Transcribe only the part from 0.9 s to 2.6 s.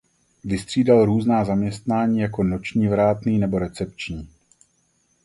různá zaměstnání jako